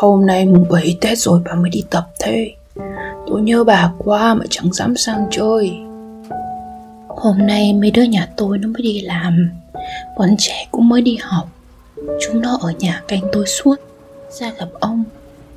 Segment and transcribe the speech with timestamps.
[0.00, 2.52] Hôm nay mùng 7 Tết rồi bà mới đi tập thế.
[3.26, 5.72] Tôi nhớ bà quá mà chẳng dám sang chơi.
[7.08, 9.50] Hôm nay mấy đứa nhà tôi nó mới đi làm.
[10.18, 11.48] Bọn trẻ cũng mới đi học.
[11.96, 13.76] Chúng nó ở nhà canh tôi suốt.
[14.30, 15.04] Ra gặp ông.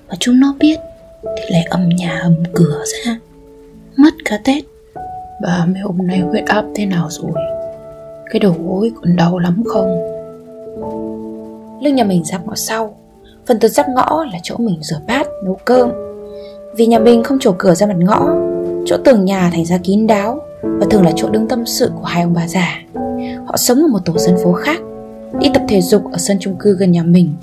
[0.08, 0.80] Và chúng nó biết
[1.24, 3.20] Thì lại ầm nhà ầm cửa ra.
[3.96, 4.64] Mất cả Tết.
[5.42, 7.34] Bà mấy hôm nay huyết áp thế nào rồi?
[8.32, 10.02] Cái đầu gối còn đau lắm không?
[11.84, 13.01] Lưng nhà mình giáp ngõ sau
[13.48, 15.92] Phần từ giáp ngõ là chỗ mình rửa bát, nấu cơm.
[16.76, 18.36] Vì nhà mình không chỗ cửa ra mặt ngõ
[18.86, 22.06] Chỗ tường nhà thành ra kín đáo Và thường là chỗ đứng tâm sự của
[22.06, 22.82] hai ông bà già.
[23.46, 24.80] Họ sống ở một tổ dân phố khác
[25.40, 27.34] Đi tập thể dục ở sân chung cư gần nhà mình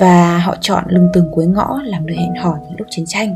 [0.00, 3.34] Và họ chọn lưng tường cuối ngõ làm nơi hẹn hò những lúc chiến tranh.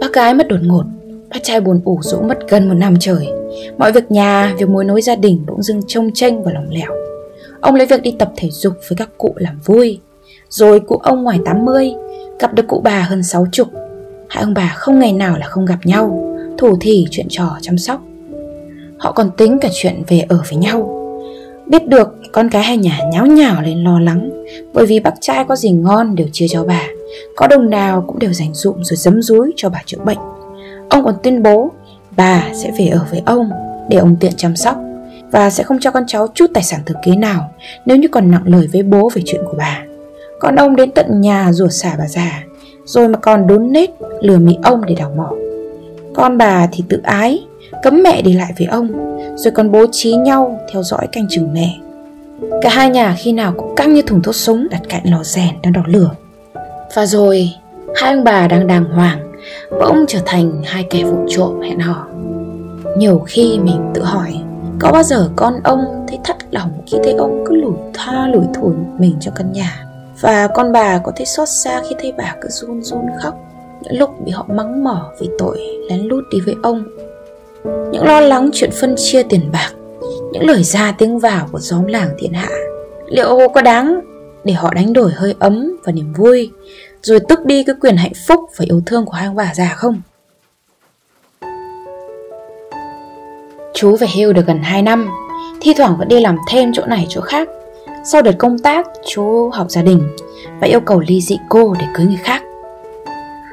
[0.00, 0.84] Bác gái mất đột ngột
[1.30, 3.28] Bác trai buồn ủ rũ mất gần một năm trời.
[3.78, 6.92] Mọi việc nhà, việc mối nối gia đình bỗng dưng trông tranh và lỏng lẻo.
[7.60, 10.00] Ông lấy việc đi tập thể dục với các cụ làm vui.
[10.48, 11.92] Rồi cụ ông ngoài 80
[12.38, 13.66] Gặp được cụ bà hơn 60
[14.28, 17.78] Hai ông bà không ngày nào là không gặp nhau Thủ thỉ chuyện trò chăm
[17.78, 18.00] sóc.
[18.98, 20.94] Họ còn tính cả chuyện về ở với nhau.
[21.66, 25.44] Biết được con cái hai nhà nháo nhào lên lo lắng, Bởi vì bác trai
[25.44, 26.82] có gì ngon đều chia cho bà,
[27.36, 30.18] Có đồng nào cũng đều dành dụm rồi dấm dúi cho bà chữa bệnh.
[30.90, 31.70] Ông còn tuyên bố
[32.16, 33.50] bà sẽ về ở với ông
[33.88, 34.76] để ông tiện chăm sóc
[35.30, 37.50] và sẽ không cho con cháu chút tài sản thừa kế nào
[37.86, 39.82] nếu như còn nặng lời với bố về chuyện của bà
[40.40, 42.42] con ông đến tận nhà rủa xả bà già,
[42.84, 45.30] rồi mà còn đốn nết lừa mị ông để đào mỏ.
[46.14, 47.46] Con bà thì tự ái,
[47.82, 48.88] cấm mẹ đi lại với ông,
[49.36, 51.76] rồi còn bố trí nhau theo dõi canh chừng mẹ.
[52.62, 55.62] Cả hai nhà khi nào cũng căng như thùng thuốc súng đặt cạnh lò rèn
[55.62, 56.10] đang đỏ lửa.
[56.94, 57.50] Và rồi,
[57.94, 59.18] hai ông bà đang đàng hoàng
[59.70, 62.06] bỗng trở thành hai kẻ vụ trộm hẹn hò
[62.96, 64.40] nhiều khi mình tự hỏi
[64.78, 68.44] có bao giờ con ông thấy thất lòng khi thấy ông cứ lủi tha lủi
[68.54, 69.84] thủi mình cho căn nhà
[70.20, 73.34] và con bà có thấy xót xa khi thấy bà cứ run run khóc
[73.82, 75.58] những lúc bị họ mắng mỏ vì tội
[75.90, 76.84] lén lút đi với ông
[77.92, 79.70] những lo lắng chuyện phân chia tiền bạc
[80.32, 82.50] những lời ra tiếng vào của xóm làng thiên hạ
[83.06, 84.00] liệu có đáng
[84.44, 86.50] để họ đánh đổi hơi ấm và niềm vui
[87.02, 89.74] rồi tức đi cái quyền hạnh phúc và yêu thương của hai ông bà già
[89.76, 90.00] không?
[93.74, 95.08] Chú về hưu được gần 2 năm,
[95.60, 97.48] thi thoảng vẫn đi làm thêm chỗ này chỗ khác.
[98.12, 100.02] Sau đợt công tác, chú học gia đình
[100.60, 102.42] và yêu cầu ly dị cô để cưới người khác.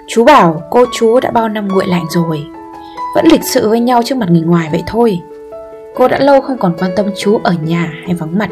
[0.08, 2.46] Chú bảo cô chú đã bao năm nguội lạnh rồi,
[3.16, 5.20] vẫn lịch sự với nhau trước mặt người ngoài vậy thôi.
[5.96, 8.50] Cô đã lâu không còn quan tâm chú ở nhà hay vắng mặt.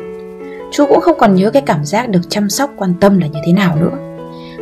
[0.72, 3.40] Chú cũng không còn nhớ cái cảm giác được chăm sóc quan tâm là như
[3.46, 4.14] thế nào nữa.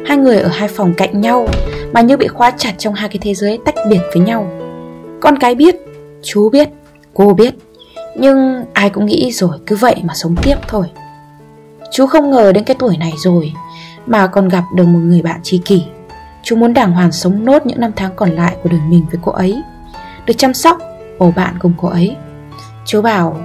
[0.06, 1.47] Hai người ở hai phòng cạnh nhau
[1.94, 4.47] Mà như bị khóa chặt trong hai cái thế giới tách biệt với nhau
[5.19, 5.75] Con cái biết,
[6.23, 6.69] chú biết,
[7.13, 7.53] cô biết
[8.16, 10.85] Nhưng ai cũng nghĩ rồi cứ vậy mà sống tiếp thôi
[11.91, 13.53] Chú không ngờ đến cái tuổi này rồi
[14.06, 15.84] Mà còn gặp được một người bạn tri kỷ.
[16.44, 19.19] Chú muốn đàng hoàng sống nốt những năm tháng còn lại của đời mình với
[19.24, 19.62] cô ấy
[20.25, 20.78] Được chăm sóc,
[21.19, 22.16] bầu bạn cùng cô ấy.
[22.85, 23.38] Chú bảo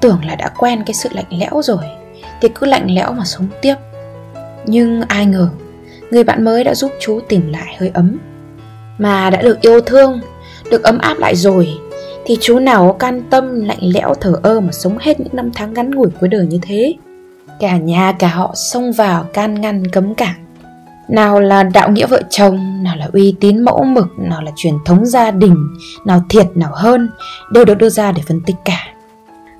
[0.00, 1.84] Tưởng là đã quen cái sự lạnh lẽo rồi
[2.40, 3.74] Thì cứ lạnh lẽo mà sống tiếp.
[4.66, 5.48] Nhưng ai ngờ
[6.10, 8.18] người bạn mới đã giúp chú tìm lại hơi ấm.
[8.98, 10.20] Mà đã được yêu thương
[10.70, 11.68] được ấm áp lại rồi
[12.24, 15.50] thì chú nào có can tâm lạnh lẽo thở ơ mà sống hết những năm
[15.54, 16.94] tháng ngắn ngủi cuối đời như thế?
[17.60, 20.34] Cả nhà, cả họ xông vào can ngăn cấm cản.
[21.08, 24.74] Nào là đạo nghĩa vợ chồng, nào là uy tín mẫu mực, nào là truyền
[24.84, 25.56] thống gia đình,
[26.06, 27.10] nào thiệt, nào hơn,
[27.52, 28.78] đều được đưa ra để phân tích cả.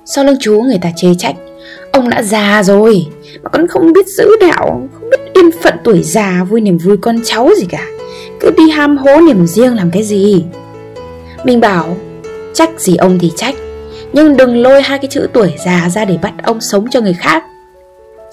[0.05, 1.35] Sau lưng chú người ta chê trách,
[1.91, 3.07] ông đã già rồi,
[3.43, 6.97] mà còn không biết giữ đạo, không biết yên phận tuổi già, vui niềm vui
[6.97, 7.85] con cháu gì cả.
[8.39, 10.45] Cứ đi ham hố niềm riêng làm cái gì?
[11.43, 11.97] Mình bảo,
[12.53, 13.55] trách gì ông thì trách,
[14.13, 17.13] nhưng đừng lôi hai cái chữ tuổi già ra để bắt ông sống cho người
[17.13, 17.43] khác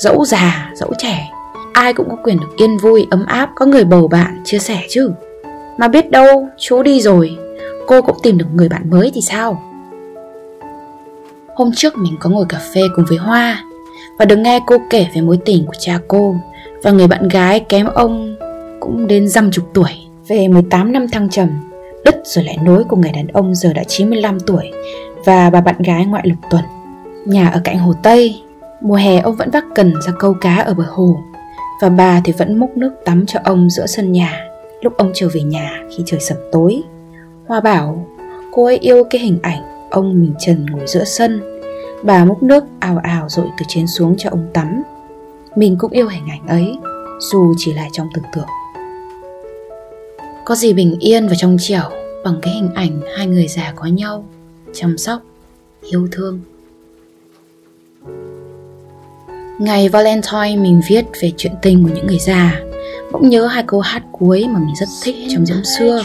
[0.03, 1.31] dẫu già, dẫu trẻ,
[1.73, 4.83] ai cũng có quyền được yên vui, ấm áp, có người bầu bạn, chia sẻ
[4.89, 5.13] chứ.
[5.79, 7.37] Mà biết đâu, chú đi rồi,
[7.87, 9.63] cô cũng tìm được người bạn mới thì sao?
[11.55, 13.65] Hôm trước mình có ngồi cà phê cùng với hoa,
[14.19, 16.35] và được nghe cô kể về mối tình của cha cô,
[16.83, 18.37] và người bạn gái kém ông
[18.81, 19.91] cũng đến dăm chục tuổi,
[20.29, 21.49] về 18 năm thăng trầm,
[22.05, 24.73] đứt rồi lại nối của người đàn ông giờ đã 95 tuổi
[25.25, 26.65] và bà bạn gái ngoại lục tuần,
[27.27, 28.43] nhà ở cạnh hồ Tây
[28.83, 31.17] mùa hè ông vẫn vác cần ra câu cá ở bờ hồ.
[31.83, 34.47] Và bà thì vẫn múc nước tắm cho ông giữa sân nhà,
[34.81, 36.83] lúc ông trở về nhà khi trời sập tối.
[37.47, 38.07] Hoa bảo,
[38.53, 41.43] cô ấy yêu cái hình ảnh ông mình trần ngồi giữa sân.
[42.03, 44.83] Bà múc nước ào ào dội từ trên xuống cho ông tắm.
[45.57, 46.79] Mình cũng yêu hình ảnh ấy,
[47.19, 48.49] dù chỉ là trong tưởng tượng.
[50.45, 51.91] Có gì bình yên và trong trẻo
[52.25, 54.25] bằng cái hình ảnh hai người già có nhau,
[54.73, 55.21] chăm sóc,
[55.91, 56.41] yêu thương.
[59.59, 62.61] Ngày Valentine mình viết về chuyện tình của những người già.
[63.13, 66.03] Bỗng nhớ hai câu hát cuối mà mình rất thích trong giấm xưa.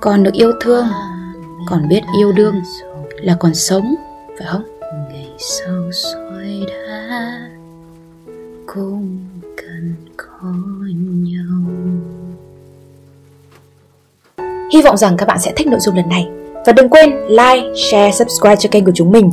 [0.00, 0.86] Còn được yêu thương,
[1.66, 2.54] còn biết yêu đương
[3.16, 3.94] là còn sống,
[4.38, 4.62] phải không?
[5.12, 7.48] Ngày sau soi đã
[8.66, 9.18] cũng
[9.56, 10.52] cần có
[11.22, 11.72] nhau.
[14.72, 16.28] Hy vọng rằng các bạn sẽ thích nội dung lần này.
[16.66, 19.30] Và đừng quên like, share, subscribe cho kênh của chúng mình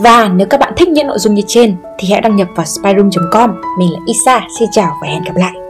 [0.00, 2.66] và nếu các bạn thích những nội dung như trên thì hãy đăng nhập vào
[2.66, 3.50] spyroom.com.
[3.78, 5.63] Mình là Isa, xin chào và hẹn gặp lại.